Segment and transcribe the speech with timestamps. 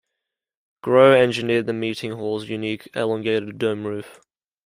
[0.81, 4.19] Grow engineered the meeting hall's unique elongated dome roof.